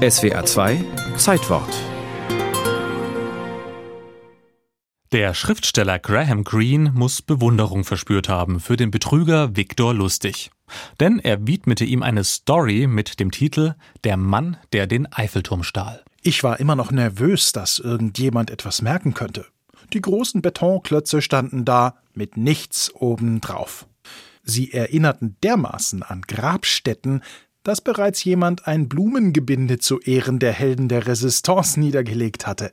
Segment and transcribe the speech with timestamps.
[0.00, 0.82] SWA 2
[1.18, 1.68] Zeitwort
[5.12, 10.50] Der Schriftsteller Graham Greene muss Bewunderung verspürt haben für den Betrüger Viktor Lustig.
[11.00, 16.02] Denn er widmete ihm eine Story mit dem Titel Der Mann, der den Eiffelturm stahl.
[16.22, 19.44] Ich war immer noch nervös, dass irgendjemand etwas merken könnte.
[19.92, 23.86] Die großen Betonklötze standen da mit nichts obendrauf.
[24.42, 27.22] Sie erinnerten dermaßen an Grabstätten,
[27.62, 32.72] dass bereits jemand ein Blumengebinde zu Ehren der Helden der Resistance niedergelegt hatte.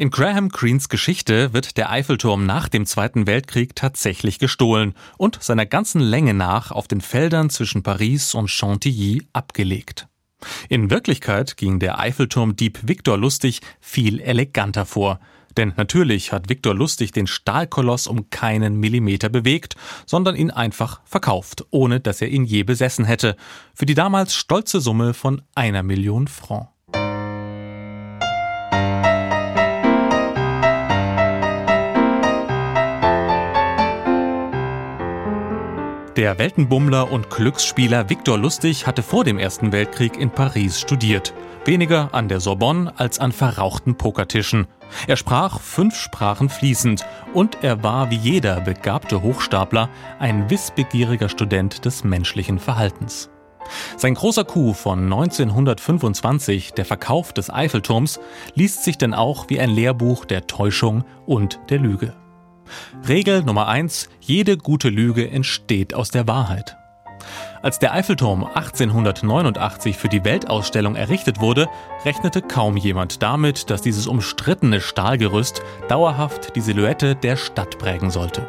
[0.00, 5.66] In Graham Greenes Geschichte wird der Eiffelturm nach dem Zweiten Weltkrieg tatsächlich gestohlen und seiner
[5.66, 10.06] ganzen Länge nach auf den Feldern zwischen Paris und Chantilly abgelegt.
[10.68, 15.18] In Wirklichkeit ging der Eiffelturmdieb Viktor Lustig viel eleganter vor.
[15.58, 19.74] Denn natürlich hat Viktor Lustig den Stahlkoloss um keinen Millimeter bewegt,
[20.06, 23.36] sondern ihn einfach verkauft, ohne dass er ihn je besessen hätte,
[23.74, 26.68] für die damals stolze Summe von einer Million Franc.
[36.16, 41.34] Der Weltenbummler und Glücksspieler Viktor Lustig hatte vor dem Ersten Weltkrieg in Paris studiert.
[41.68, 44.68] Weniger an der Sorbonne als an verrauchten Pokertischen.
[45.06, 51.84] Er sprach fünf Sprachen fließend und er war wie jeder begabte Hochstapler ein wissbegieriger Student
[51.84, 53.28] des menschlichen Verhaltens.
[53.98, 58.18] Sein großer Coup von 1925, der Verkauf des Eiffelturms,
[58.54, 62.14] liest sich denn auch wie ein Lehrbuch der Täuschung und der Lüge.
[63.06, 66.78] Regel Nummer eins: Jede gute Lüge entsteht aus der Wahrheit.
[67.60, 71.68] Als der Eiffelturm 1889 für die Weltausstellung errichtet wurde,
[72.04, 78.48] rechnete kaum jemand damit, dass dieses umstrittene Stahlgerüst dauerhaft die Silhouette der Stadt prägen sollte.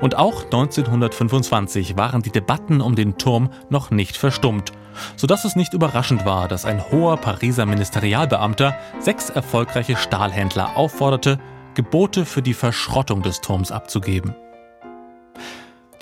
[0.00, 4.72] Und auch 1925 waren die Debatten um den Turm noch nicht verstummt,
[5.16, 11.38] sodass es nicht überraschend war, dass ein hoher Pariser Ministerialbeamter sechs erfolgreiche Stahlhändler aufforderte,
[11.74, 14.34] Gebote für die Verschrottung des Turms abzugeben.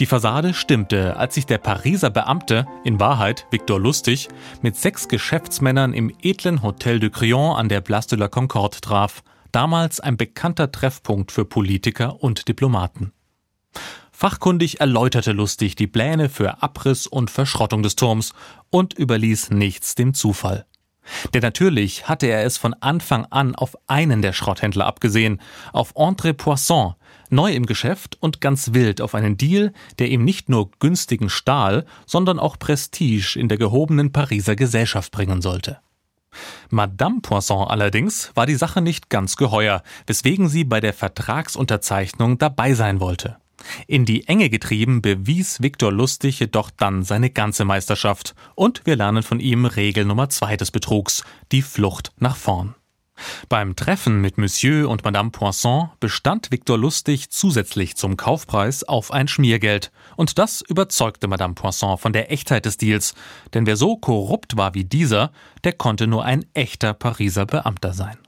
[0.00, 4.28] Die Fassade stimmte, als sich der Pariser Beamte, in Wahrheit Victor Lustig,
[4.60, 9.22] mit sechs Geschäftsmännern im edlen Hotel de Crillon an der Place de la Concorde traf,
[9.52, 13.12] damals ein bekannter Treffpunkt für Politiker und Diplomaten.
[14.10, 18.32] Fachkundig erläuterte Lustig die Pläne für Abriss und Verschrottung des Turms
[18.70, 20.66] und überließ nichts dem Zufall.
[21.32, 25.40] Denn natürlich hatte er es von Anfang an auf einen der Schrotthändler abgesehen,
[25.72, 26.94] auf André Poisson,
[27.30, 31.84] neu im Geschäft und ganz wild auf einen Deal, der ihm nicht nur günstigen Stahl,
[32.06, 35.78] sondern auch Prestige in der gehobenen Pariser Gesellschaft bringen sollte.
[36.70, 42.74] Madame Poisson allerdings war die Sache nicht ganz geheuer, weswegen sie bei der Vertragsunterzeichnung dabei
[42.74, 43.36] sein wollte.
[43.86, 49.22] In die Enge getrieben bewies Viktor Lustig jedoch dann seine ganze Meisterschaft und wir lernen
[49.22, 52.74] von ihm Regel Nummer zwei des Betrugs, die Flucht nach vorn.
[53.48, 59.28] Beim Treffen mit Monsieur und Madame Poisson bestand Viktor Lustig zusätzlich zum Kaufpreis auf ein
[59.28, 59.92] Schmiergeld.
[60.16, 63.14] Und das überzeugte Madame Poisson von der Echtheit des Deals.
[63.52, 65.30] Denn wer so korrupt war wie dieser,
[65.62, 68.18] der konnte nur ein echter Pariser Beamter sein.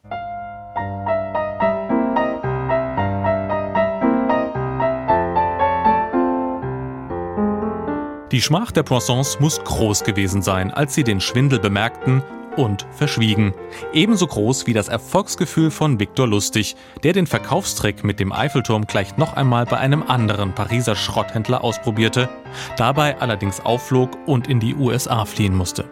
[8.33, 12.23] Die Schmach der Poissons muss groß gewesen sein, als sie den Schwindel bemerkten
[12.57, 13.55] und verschwiegen.
[13.93, 19.17] Ebenso groß wie das Erfolgsgefühl von Viktor Lustig, der den Verkaufstrick mit dem Eiffelturm gleich
[19.17, 22.29] noch einmal bei einem anderen Pariser Schrotthändler ausprobierte,
[22.77, 25.85] dabei allerdings aufflog und in die USA fliehen musste.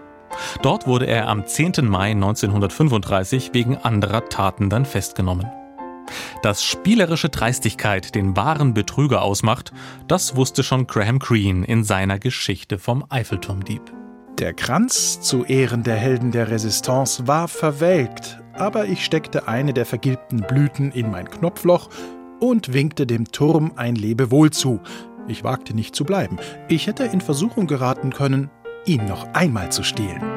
[0.63, 1.87] Dort wurde er am 10.
[1.89, 5.47] Mai 1935 wegen anderer Taten dann festgenommen.
[6.43, 9.73] Dass spielerische Dreistigkeit den wahren Betrüger ausmacht,
[10.07, 14.04] das wusste schon Graham Greene in seiner Geschichte vom Eiffelturmdieb.
[14.39, 19.87] Der Kranz zu Ehren der Helden der Resistance war verwelkt, aber ich steckte eine der
[19.87, 21.89] vergilbten Blüten in mein Knopfloch
[22.41, 24.81] und winkte dem Turm ein Lebewohl zu.
[25.29, 26.39] Ich wagte nicht zu bleiben.
[26.69, 28.51] Ich hätte in Versuchung geraten können,
[28.87, 30.34] ihn noch einmal zu stehlen.